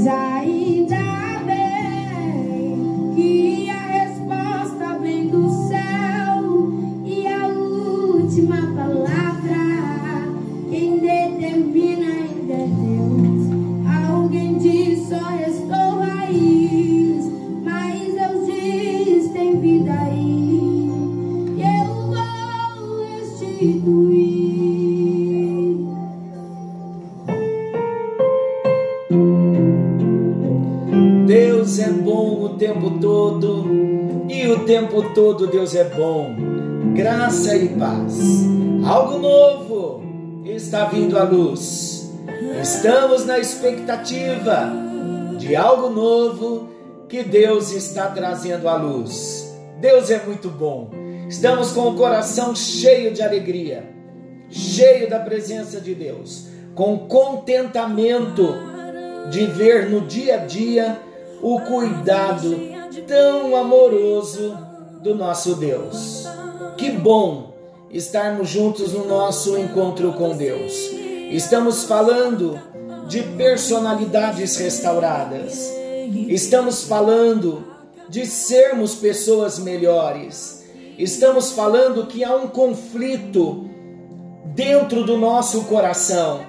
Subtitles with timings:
[0.00, 1.29] Mas ainda bem
[35.20, 36.34] todo Deus é bom.
[36.94, 38.18] Graça e paz.
[38.86, 40.02] Algo novo
[40.46, 42.10] está vindo à luz.
[42.62, 44.72] Estamos na expectativa
[45.38, 46.70] de algo novo
[47.06, 49.54] que Deus está trazendo à luz.
[49.78, 50.88] Deus é muito bom.
[51.28, 53.90] Estamos com o coração cheio de alegria,
[54.48, 58.54] cheio da presença de Deus, com contentamento
[59.30, 60.98] de ver no dia a dia
[61.42, 62.58] o cuidado
[63.06, 64.69] tão amoroso
[65.02, 66.26] do nosso Deus.
[66.76, 67.54] Que bom
[67.90, 70.72] estarmos juntos no nosso encontro com Deus.
[71.30, 72.60] Estamos falando
[73.08, 75.72] de personalidades restauradas.
[76.28, 77.64] Estamos falando
[78.08, 80.64] de sermos pessoas melhores.
[80.98, 83.68] Estamos falando que há um conflito
[84.54, 86.40] dentro do nosso coração,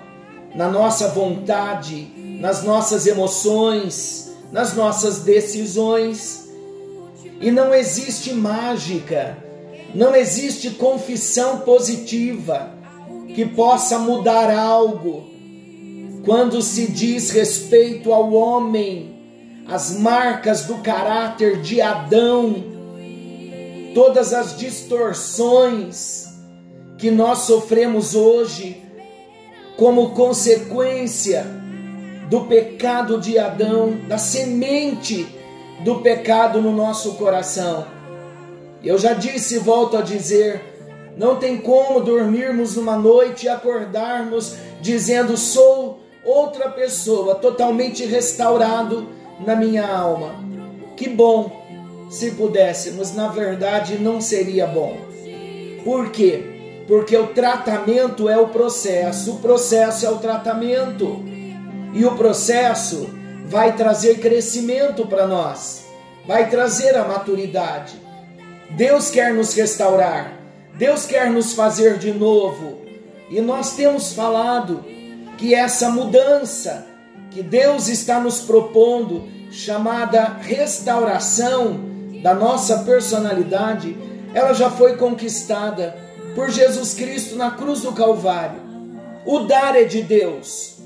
[0.53, 6.40] na nossa vontade, nas nossas emoções, nas nossas decisões.
[7.41, 9.35] E não existe mágica,
[9.95, 12.71] não existe confissão positiva
[13.33, 15.29] que possa mudar algo.
[16.23, 19.15] Quando se diz respeito ao homem,
[19.67, 22.63] as marcas do caráter de Adão,
[23.95, 26.27] todas as distorções
[26.99, 28.83] que nós sofremos hoje
[29.77, 31.43] como consequência
[32.29, 35.40] do pecado de Adão, da semente
[35.83, 37.85] do pecado no nosso coração.
[38.83, 40.61] Eu já disse e volto a dizer:
[41.17, 49.07] não tem como dormirmos uma noite e acordarmos dizendo sou outra pessoa, totalmente restaurado
[49.45, 50.35] na minha alma.
[50.95, 51.61] Que bom
[52.09, 54.97] se pudéssemos, na verdade não seria bom.
[55.83, 56.43] Por quê?
[56.87, 61.23] Porque o tratamento é o processo, o processo é o tratamento.
[61.93, 63.09] E o processo
[63.51, 65.83] vai trazer crescimento para nós,
[66.25, 68.01] vai trazer a maturidade.
[68.69, 70.39] Deus quer nos restaurar,
[70.75, 72.79] Deus quer nos fazer de novo.
[73.29, 74.85] E nós temos falado
[75.37, 76.87] que essa mudança
[77.29, 81.77] que Deus está nos propondo, chamada restauração
[82.23, 83.97] da nossa personalidade,
[84.33, 85.97] ela já foi conquistada
[86.35, 88.61] por Jesus Cristo na cruz do Calvário.
[89.25, 90.77] O dar é de Deus,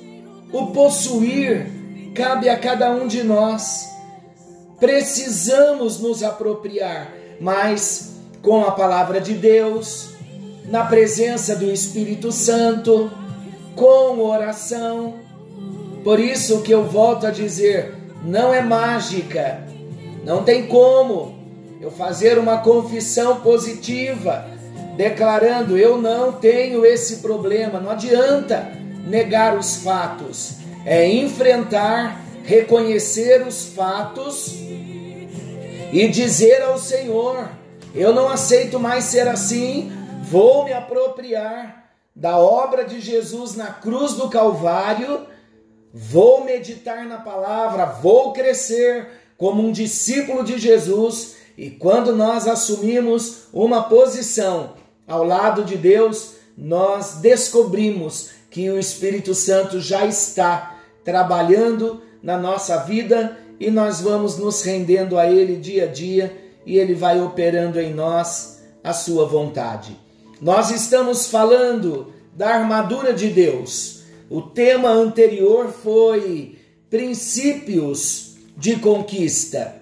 [0.52, 1.75] o possuir
[2.16, 3.88] cabe a cada um de nós.
[4.80, 10.09] Precisamos nos apropriar, mas com a palavra de Deus,
[10.66, 13.12] na presença do Espírito Santo,
[13.76, 15.16] com oração.
[16.03, 17.94] Por isso que eu volto a dizer,
[18.24, 19.64] não é mágica.
[20.24, 21.36] Não tem como
[21.82, 24.56] eu fazer uma confissão positiva
[24.96, 27.80] declarando eu não tenho esse problema.
[27.80, 28.72] Não adianta
[29.06, 34.53] negar os fatos, é enfrentar, reconhecer os fatos
[35.91, 37.50] e dizer ao Senhor:
[37.94, 39.91] Eu não aceito mais ser assim,
[40.29, 45.25] vou me apropriar da obra de Jesus na cruz do Calvário,
[45.91, 49.07] vou meditar na palavra, vou crescer
[49.38, 51.35] como um discípulo de Jesus.
[51.57, 54.73] E quando nós assumimos uma posição
[55.07, 60.75] ao lado de Deus, nós descobrimos que o Espírito Santo já está
[61.05, 66.35] trabalhando na nossa vida e nós vamos nos rendendo a Ele dia a dia
[66.66, 69.97] e Ele vai operando em nós a Sua vontade.
[70.41, 74.01] Nós estamos falando da armadura de Deus.
[74.29, 76.57] O tema anterior foi
[76.89, 79.75] princípios de conquista.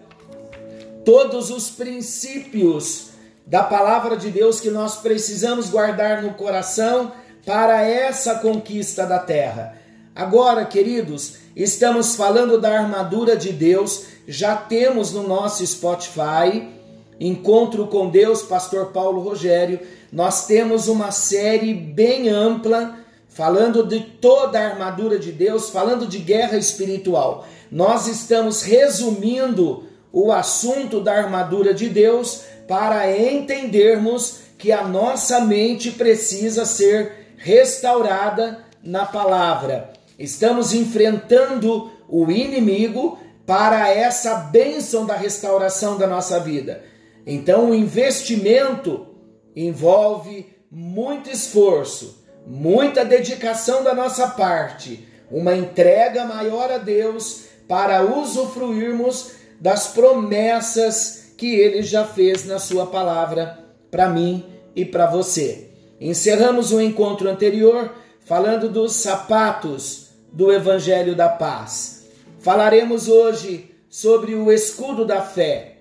[1.05, 3.11] Todos os princípios
[3.45, 7.11] da palavra de Deus que nós precisamos guardar no coração
[7.45, 9.77] para essa conquista da terra.
[10.15, 16.71] Agora, queridos, estamos falando da armadura de Deus, já temos no nosso Spotify
[17.19, 19.79] Encontro com Deus, Pastor Paulo Rogério.
[20.11, 22.97] Nós temos uma série bem ampla
[23.29, 27.47] falando de toda a armadura de Deus, falando de guerra espiritual.
[27.71, 35.91] Nós estamos resumindo o assunto da armadura de Deus para entendermos que a nossa mente
[35.91, 39.92] precisa ser restaurada na palavra.
[40.23, 46.81] Estamos enfrentando o inimigo para essa bênção da restauração da nossa vida.
[47.27, 49.05] Então, o investimento
[49.53, 59.31] envolve muito esforço, muita dedicação da nossa parte, uma entrega maior a Deus para usufruirmos
[59.59, 63.59] das promessas que ele já fez na sua palavra
[63.91, 65.69] para mim e para você.
[65.99, 67.93] Encerramos o encontro anterior
[68.25, 70.02] falando dos sapatos
[70.33, 72.07] do Evangelho da Paz.
[72.39, 75.77] Falaremos hoje sobre o escudo da fé,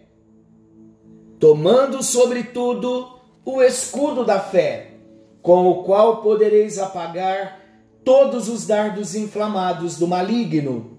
[1.40, 4.92] tomando sobretudo o escudo da fé,
[5.40, 7.60] com o qual podereis apagar
[8.04, 10.98] todos os dardos inflamados do maligno.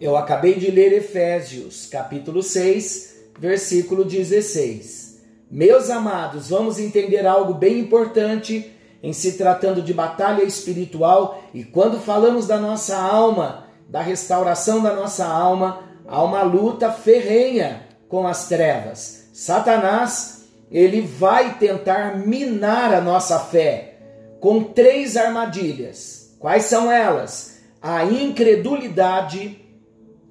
[0.00, 5.20] Eu acabei de ler Efésios, capítulo 6, versículo 16.
[5.50, 8.70] Meus amados, vamos entender algo bem importante
[9.02, 14.94] em se tratando de batalha espiritual e quando falamos da nossa alma, da restauração da
[14.94, 19.28] nossa alma, há uma luta ferrenha com as trevas.
[19.32, 23.98] Satanás, ele vai tentar minar a nossa fé
[24.38, 26.36] com três armadilhas.
[26.38, 27.60] Quais são elas?
[27.82, 29.64] A incredulidade,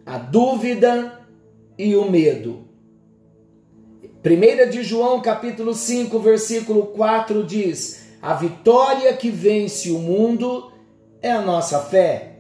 [0.06, 1.20] a dúvida
[1.78, 2.68] e o medo.
[4.24, 10.72] 1 de João, capítulo 5, versículo 4 diz: A vitória que vence o mundo
[11.22, 12.40] é a nossa fé.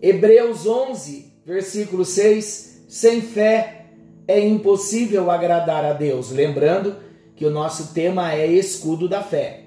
[0.00, 3.86] Hebreus 11, versículo 6: Sem fé
[4.28, 6.30] é impossível agradar a Deus.
[6.30, 6.96] Lembrando
[7.34, 9.64] que o nosso tema é escudo da fé.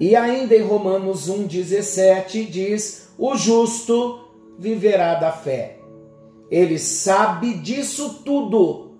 [0.00, 5.78] E ainda em Romanos 1,17 diz: O justo viverá da fé.
[6.50, 8.96] Ele sabe disso tudo.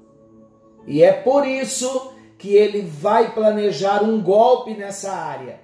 [0.87, 2.13] E é por isso
[2.47, 5.59] que ele vai planejar um golpe nessa área.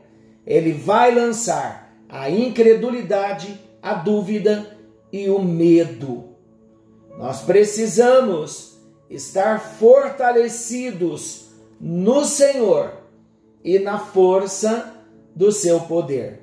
[0.44, 4.76] Ele vai lançar a incredulidade a dúvida
[5.12, 6.24] e o medo.
[7.16, 11.50] Nós precisamos estar fortalecidos
[11.80, 12.94] no Senhor
[13.62, 14.92] e na força
[15.36, 16.40] do seu poder.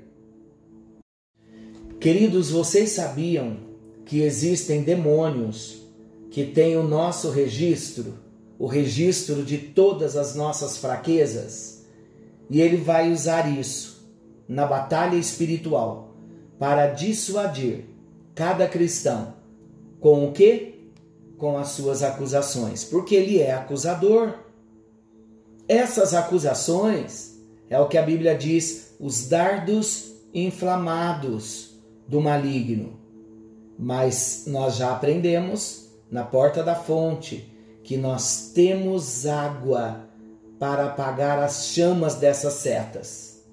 [1.99, 3.57] Queridos, vocês sabiam
[4.05, 5.81] que existem demônios
[6.31, 8.28] que têm o nosso registro,
[8.59, 11.85] o registro de todas as nossas fraquezas?
[12.49, 14.05] E ele vai usar isso
[14.47, 16.13] na batalha espiritual
[16.59, 17.85] para dissuadir
[18.35, 19.33] cada cristão
[19.99, 20.91] com o que?
[21.37, 24.33] Com as suas acusações, porque ele é acusador.
[25.67, 27.39] Essas acusações
[27.69, 32.99] é o que a Bíblia diz, os dardos inflamados do maligno.
[33.77, 37.49] Mas nós já aprendemos na porta da fonte
[37.89, 40.07] que nós temos água
[40.59, 43.43] para apagar as chamas dessas setas.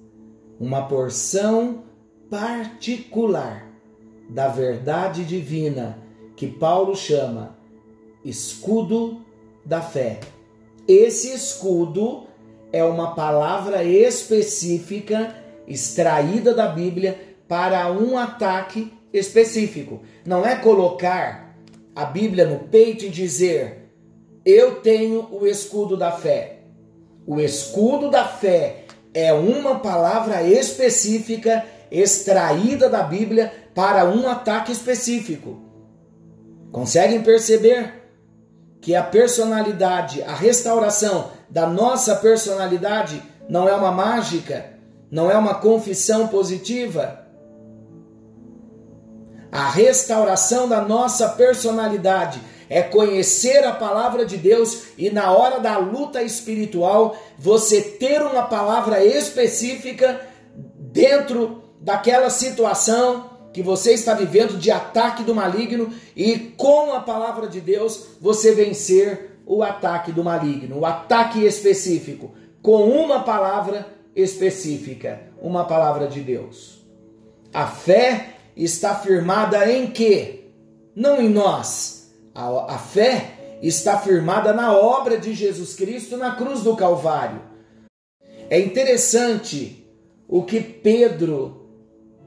[0.60, 1.84] Uma porção
[2.28, 3.66] particular
[4.28, 5.98] da verdade divina
[6.36, 7.56] que Paulo chama
[8.22, 9.24] escudo
[9.64, 10.20] da fé.
[10.86, 12.26] Esse escudo
[12.70, 15.34] é uma palavra específica
[15.66, 20.02] extraída da Bíblia para um ataque específico.
[20.26, 21.56] Não é colocar
[21.94, 23.85] a Bíblia no peito e dizer:
[24.46, 26.60] Eu tenho o escudo da fé.
[27.26, 35.60] O escudo da fé é uma palavra específica extraída da Bíblia para um ataque específico.
[36.70, 38.05] Conseguem perceber
[38.81, 44.67] que a personalidade, a restauração da nossa personalidade não é uma mágica,
[45.10, 47.26] não é uma confissão positiva?
[49.50, 55.79] A restauração da nossa personalidade é conhecer a palavra de Deus e na hora da
[55.79, 60.20] luta espiritual você ter uma palavra específica
[60.79, 67.49] dentro daquela situação que você está vivendo de ataque do maligno e com a palavra
[67.49, 75.23] de Deus você vencer o ataque do maligno, o ataque específico, com uma palavra específica,
[75.41, 76.85] uma palavra de Deus.
[77.55, 80.51] A fé está firmada em quê?
[80.94, 81.95] Não em nós.
[82.36, 87.40] A, a fé está firmada na obra de Jesus Cristo na cruz do Calvário.
[88.50, 89.88] É interessante
[90.28, 91.66] o que Pedro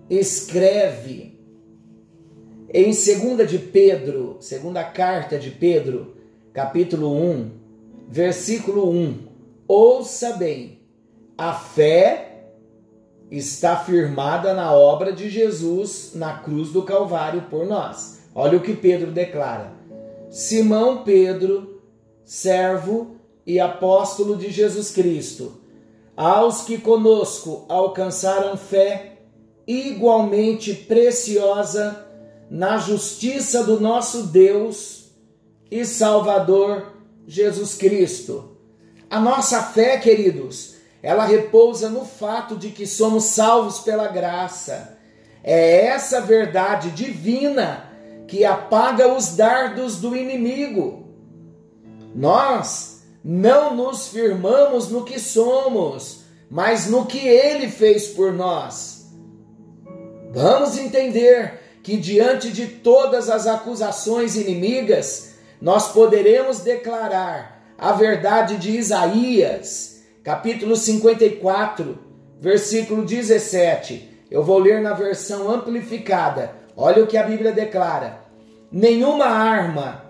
[0.09, 1.39] escreve
[2.73, 6.17] em 2 de Pedro, segunda carta de Pedro,
[6.51, 7.51] capítulo 1,
[8.07, 9.27] versículo 1.
[9.67, 10.81] Ouça bem,
[11.37, 12.47] a fé
[13.29, 18.23] está firmada na obra de Jesus na cruz do Calvário por nós.
[18.33, 19.78] Olha o que Pedro declara.
[20.29, 21.81] Simão Pedro,
[22.23, 25.59] servo e apóstolo de Jesus Cristo,
[26.15, 29.17] aos que conosco alcançaram fé
[29.65, 32.05] igualmente preciosa
[32.49, 35.11] na justiça do nosso Deus
[35.71, 36.93] e Salvador
[37.27, 38.57] Jesus Cristo.
[39.09, 44.97] A nossa fé, queridos, ela repousa no fato de que somos salvos pela graça.
[45.43, 47.88] É essa verdade divina
[48.29, 51.07] que apaga os dardos do inimigo.
[52.13, 59.07] Nós não nos firmamos no que somos, mas no que ele fez por nós.
[60.31, 68.77] Vamos entender que diante de todas as acusações inimigas, nós poderemos declarar a verdade de
[68.77, 71.97] Isaías, capítulo 54,
[72.39, 74.07] versículo 17.
[74.29, 76.59] Eu vou ler na versão amplificada.
[76.77, 78.18] Olha o que a Bíblia declara:
[78.71, 80.05] Nenhuma arma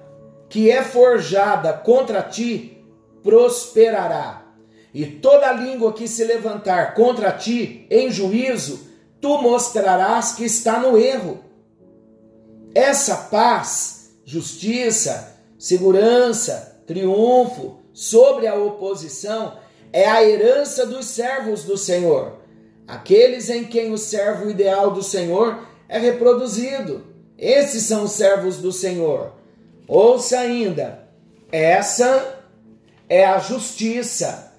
[0.49, 2.83] que é forjada contra ti
[3.23, 4.45] prosperará,
[4.93, 8.87] e toda língua que se levantar contra ti em juízo,
[9.21, 11.39] tu mostrarás que está no erro.
[12.73, 19.57] Essa paz, justiça, segurança, triunfo sobre a oposição
[19.91, 22.37] é a herança dos servos do Senhor,
[22.87, 27.08] aqueles em quem o servo ideal do Senhor é reproduzido.
[27.39, 29.31] Esses são os servos do Senhor.
[29.87, 31.07] Ouça ainda,
[31.51, 32.43] essa
[33.07, 34.53] é a justiça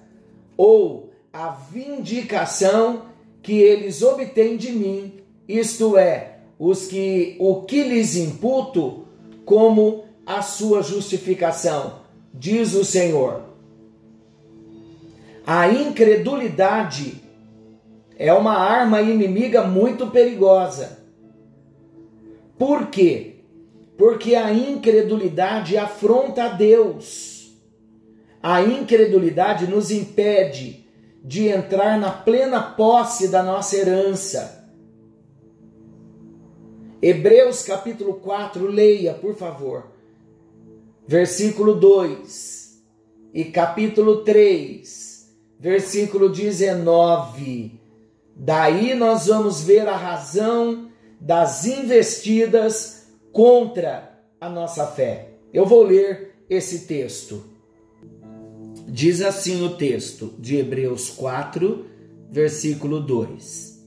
[0.57, 3.03] ou a vindicação
[3.43, 5.13] que eles obtêm de mim,
[5.47, 9.05] isto é, os que o que lhes imputo
[9.45, 12.01] como a sua justificação,
[12.33, 13.43] diz o Senhor.
[15.45, 17.21] A incredulidade
[18.17, 21.00] é uma arma inimiga muito perigosa.
[22.61, 23.37] Por quê?
[23.97, 27.57] Porque a incredulidade afronta a Deus.
[28.39, 30.85] A incredulidade nos impede
[31.23, 34.69] de entrar na plena posse da nossa herança.
[37.01, 39.85] Hebreus capítulo 4, leia, por favor
[41.07, 42.79] versículo 2,
[43.33, 47.81] e capítulo 3, versículo 19.
[48.35, 50.90] Daí nós vamos ver a razão
[51.21, 55.29] das investidas contra a nossa fé.
[55.53, 57.45] Eu vou ler esse texto.
[58.87, 61.85] Diz assim o texto de Hebreus 4,
[62.29, 63.79] versículo 2: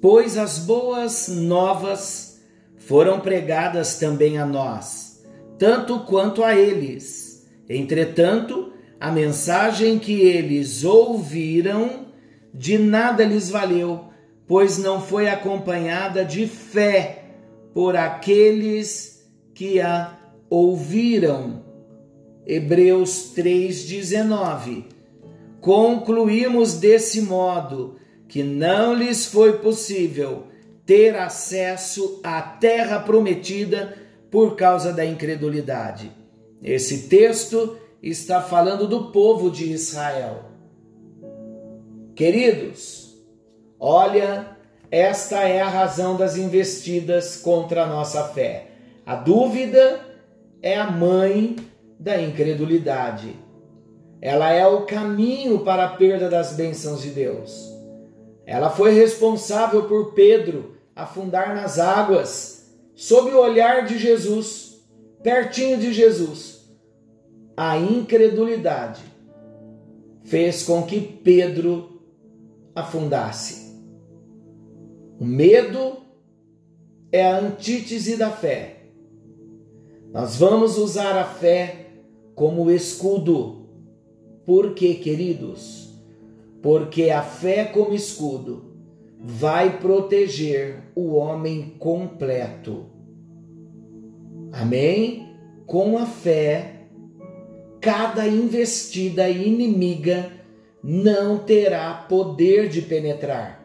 [0.00, 2.40] Pois as boas novas
[2.78, 5.12] foram pregadas também a nós
[5.62, 7.46] tanto quanto a eles.
[7.68, 12.06] Entretanto, a mensagem que eles ouviram
[12.52, 14.06] de nada lhes valeu,
[14.52, 17.24] pois não foi acompanhada de fé
[17.72, 20.18] por aqueles que a
[20.50, 21.64] ouviram.
[22.46, 24.84] Hebreus 3,19.
[25.58, 27.96] Concluímos desse modo
[28.28, 30.48] que não lhes foi possível
[30.84, 33.96] ter acesso à terra prometida
[34.30, 36.12] por causa da incredulidade.
[36.62, 40.44] Esse texto está falando do povo de Israel.
[42.14, 43.01] Queridos,
[43.84, 44.46] olha,
[44.92, 48.68] esta é a razão das investidas contra a nossa fé.
[49.04, 50.00] A dúvida
[50.62, 51.56] é a mãe
[51.98, 53.34] da incredulidade.
[54.20, 57.72] Ela é o caminho para a perda das bênçãos de Deus.
[58.46, 64.80] Ela foi responsável por Pedro afundar nas águas sob o olhar de Jesus,
[65.24, 66.68] pertinho de Jesus,
[67.56, 69.02] a incredulidade
[70.24, 72.00] fez com que Pedro
[72.74, 73.61] afundasse.
[75.22, 75.98] O medo
[77.12, 78.88] é a antítese da fé.
[80.12, 81.90] Nós vamos usar a fé
[82.34, 83.68] como escudo.
[84.44, 85.94] Por quê, queridos?
[86.60, 88.64] Porque a fé como escudo
[89.16, 92.86] vai proteger o homem completo.
[94.50, 95.36] Amém?
[95.66, 96.88] Com a fé,
[97.80, 100.32] cada investida inimiga
[100.82, 103.61] não terá poder de penetrar.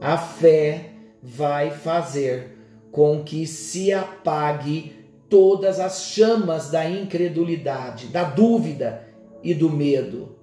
[0.00, 0.90] A fé
[1.22, 2.56] vai fazer
[2.92, 4.92] com que se apague
[5.28, 9.06] todas as chamas da incredulidade, da dúvida
[9.42, 10.36] e do medo,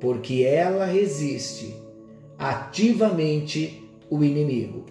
[0.00, 1.74] porque ela resiste
[2.38, 4.86] ativamente o inimigo.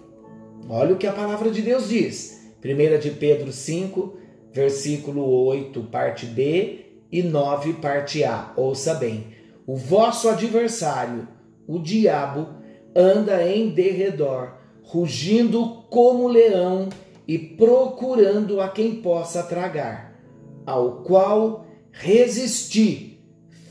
[0.68, 2.52] Olha o que a palavra de Deus diz.
[2.64, 4.16] 1 de Pedro 5,
[4.52, 8.52] versículo 8, parte B e 9, parte A.
[8.56, 9.26] Ouça bem.
[9.66, 11.28] O vosso adversário,
[11.66, 12.48] o diabo,
[12.94, 16.88] anda em derredor, rugindo como leão
[17.26, 20.20] e procurando a quem possa tragar,
[20.66, 23.18] ao qual resisti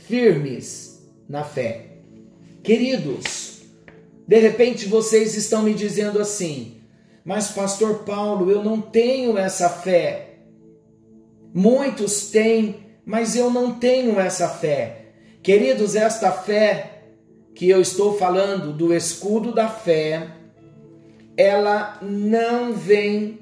[0.08, 1.98] firmes na fé.
[2.63, 3.53] Queridos,
[4.25, 6.77] De repente vocês estão me dizendo assim:
[7.25, 10.38] "Mas pastor Paulo, eu não tenho essa fé".
[11.53, 15.08] Muitos têm, mas eu não tenho essa fé.
[15.44, 16.93] Queridos, esta fé
[17.56, 20.28] que eu estou falando do escudo da fé,
[21.38, 23.40] ela não vem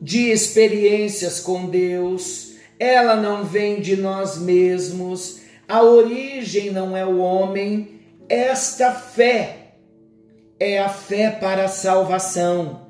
[0.00, 7.18] de experiências com Deus, ela não vem de nós mesmos, a origem não é o
[7.18, 9.74] homem, esta fé
[10.58, 12.82] é a fé para a salvação.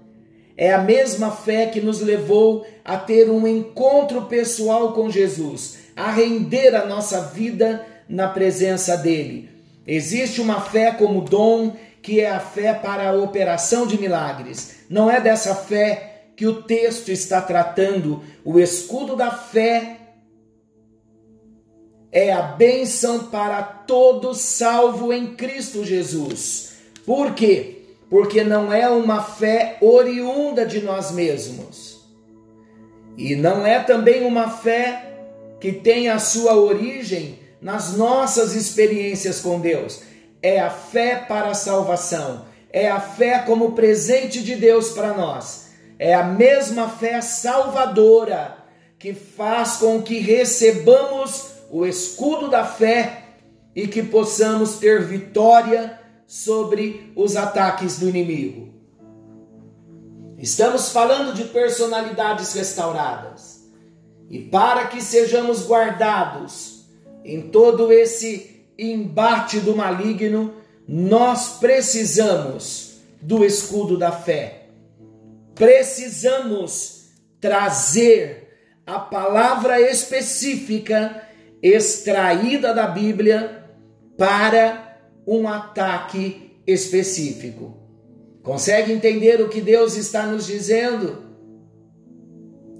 [0.56, 6.10] É a mesma fé que nos levou a ter um encontro pessoal com Jesus, a
[6.10, 9.51] render a nossa vida na presença dele.
[9.86, 14.84] Existe uma fé como dom, que é a fé para a operação de milagres.
[14.88, 18.22] Não é dessa fé que o texto está tratando.
[18.44, 19.98] O escudo da fé
[22.10, 26.74] é a bênção para todo salvo em Cristo Jesus.
[27.06, 27.78] Por quê?
[28.10, 32.02] Porque não é uma fé oriunda de nós mesmos.
[33.16, 35.12] E não é também uma fé
[35.60, 40.02] que tem a sua origem nas nossas experiências com Deus.
[40.42, 45.70] É a fé para a salvação, é a fé como presente de Deus para nós.
[45.98, 48.58] É a mesma fé salvadora
[48.98, 53.22] que faz com que recebamos o escudo da fé
[53.74, 58.72] e que possamos ter vitória sobre os ataques do inimigo.
[60.38, 63.62] Estamos falando de personalidades restauradas.
[64.28, 66.71] E para que sejamos guardados
[67.24, 70.54] em todo esse embate do maligno,
[70.86, 74.66] nós precisamos do escudo da fé.
[75.54, 77.10] Precisamos
[77.40, 78.48] trazer
[78.86, 81.22] a palavra específica
[81.62, 83.64] extraída da Bíblia
[84.16, 87.76] para um ataque específico.
[88.42, 91.22] Consegue entender o que Deus está nos dizendo?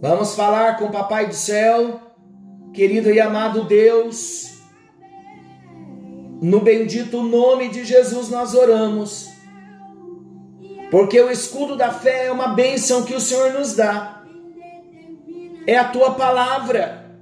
[0.01, 2.01] Vamos falar com o Papai do Céu
[2.73, 4.63] Querido e amado Deus,
[6.41, 9.29] no bendito nome de Jesus nós oramos,
[10.91, 14.25] porque o escudo da fé é uma bênção que o Senhor nos dá,
[15.67, 17.15] é a tua palavra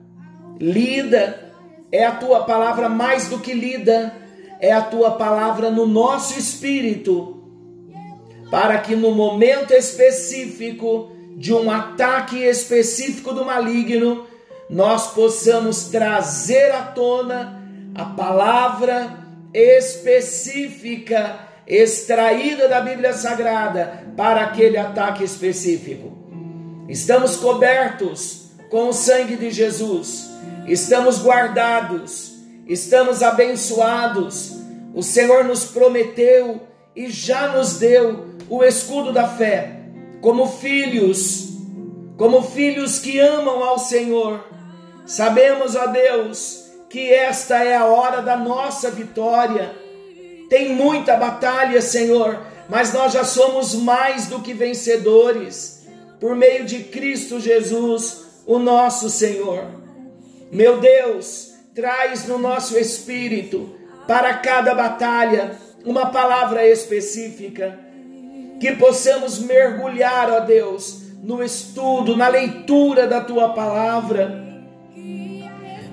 [0.61, 1.53] lida,
[1.91, 4.15] é a tua palavra mais do que lida,
[4.61, 7.43] é a tua palavra no nosso espírito,
[8.53, 14.30] para que no momento específico de um ataque específico do maligno,
[14.70, 17.61] nós possamos trazer à tona
[17.92, 19.18] a palavra
[19.52, 26.16] específica extraída da Bíblia Sagrada para aquele ataque específico.
[26.88, 30.30] Estamos cobertos com o sangue de Jesus,
[30.68, 32.37] estamos guardados,
[32.68, 34.56] estamos abençoados.
[34.94, 36.61] O Senhor nos prometeu
[36.94, 39.80] e já nos deu o escudo da fé,
[40.20, 41.48] como filhos,
[42.16, 44.44] como filhos que amam ao Senhor
[45.11, 49.75] Sabemos, ó Deus, que esta é a hora da nossa vitória.
[50.49, 55.85] Tem muita batalha, Senhor, mas nós já somos mais do que vencedores
[56.20, 59.64] por meio de Cristo Jesus, o nosso Senhor.
[60.53, 63.75] Meu Deus, traz no nosso espírito
[64.07, 67.77] para cada batalha uma palavra específica,
[68.61, 74.50] que possamos mergulhar, ó Deus, no estudo, na leitura da tua palavra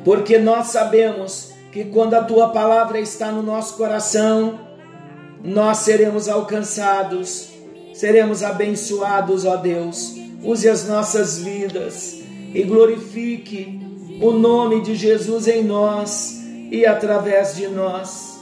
[0.08, 4.58] porque nós sabemos que quando a tua palavra está no nosso coração,
[5.44, 7.50] nós seremos alcançados,
[7.94, 10.16] seremos abençoados, ó Deus.
[10.42, 12.22] Use as nossas vidas
[12.54, 13.82] e glorifique
[14.22, 16.40] o nome de Jesus em nós
[16.72, 18.40] e através de nós.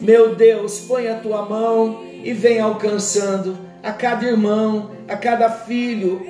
[0.00, 6.26] Meu Deus, põe a tua mão e vem alcançando a cada irmão, a cada filho.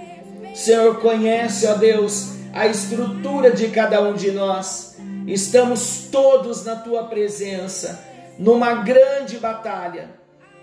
[0.57, 4.97] Senhor conhece, ó Deus, a estrutura de cada um de nós.
[5.27, 8.03] Estamos todos na tua presença,
[8.39, 10.09] numa grande batalha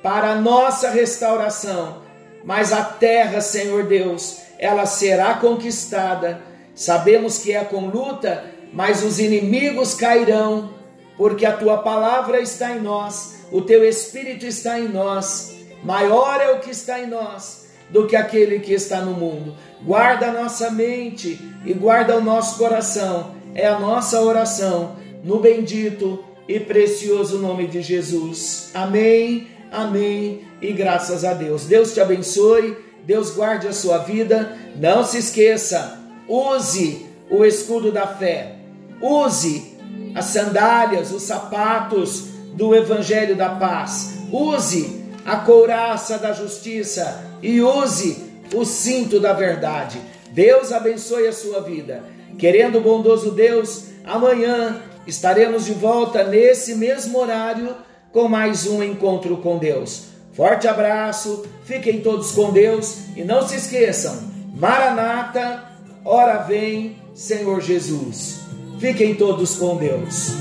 [0.02, 2.02] para a nossa restauração.
[2.44, 6.42] Mas a terra, Senhor Deus, ela será conquistada.
[6.74, 10.74] Sabemos que é com luta, mas os inimigos cairão,
[11.16, 15.56] porque a tua palavra está em nós, o teu espírito está em nós.
[15.84, 19.56] Maior é o que está em nós do que aquele que está no mundo.
[19.84, 23.36] Guarda a nossa mente e guarda o nosso coração.
[23.54, 28.72] É a nossa oração no bendito e precioso nome de Jesus.
[28.74, 31.66] Amém, amém e graças a Deus.
[31.66, 34.58] Deus te abençoe, Deus guarde a sua vida.
[34.76, 38.56] Não se esqueça, use o escudo da fé,
[39.02, 39.74] use
[40.16, 48.24] as sandálias, os sapatos do Evangelho da Paz, use a couraça da justiça e use
[48.56, 50.00] o cinto da verdade.
[50.32, 52.04] Deus abençoe a sua vida.
[52.40, 57.76] Querendo o bondoso Deus, amanhã estaremos de volta nesse mesmo horário
[58.12, 60.06] com mais um encontro com Deus.
[60.32, 64.18] Forte abraço, fiquem todos com Deus e não se esqueçam:
[64.56, 65.64] Maranata,
[66.04, 68.40] hora vem, Senhor Jesus.
[68.80, 70.32] Fiquem todos com Deus.